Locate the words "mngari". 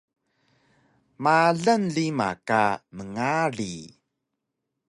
2.97-3.75